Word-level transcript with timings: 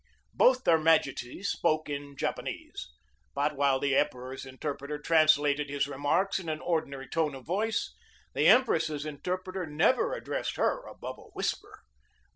Both 0.33 0.63
their 0.63 0.79
Majesties 0.79 1.49
spoke 1.49 1.87
in 1.87 2.17
Japanese. 2.17 2.89
But 3.35 3.55
while 3.55 3.79
the 3.79 3.95
Emperor's 3.95 4.47
interpreter 4.47 4.97
translated 4.97 5.69
his 5.69 5.87
re 5.87 5.99
marks 5.99 6.39
in 6.39 6.49
an 6.49 6.59
ordinary 6.59 7.07
tone 7.07 7.35
of 7.35 7.45
voice, 7.45 7.93
the 8.33 8.47
Empress's 8.47 9.05
interpreter 9.05 9.67
never 9.67 10.15
addressed 10.15 10.55
her 10.55 10.87
above 10.87 11.19
a 11.19 11.31
whisper. 11.35 11.83